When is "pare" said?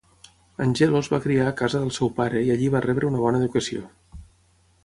2.21-2.43